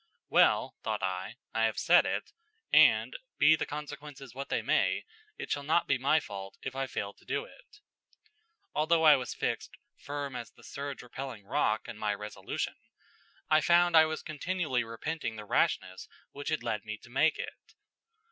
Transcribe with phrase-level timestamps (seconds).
[0.29, 2.31] 'Well,' thought I, 'I have said it,
[2.73, 5.05] and, be the consequences what they may,
[5.37, 7.81] it shall not be my fault if I fail to do it....'
[8.73, 12.15] All this while, although I was fixed 'firm as the surge repelling rock' in my
[12.15, 12.77] resolution,
[13.47, 17.75] I found I was continually repenting the rashness which had led me to make it.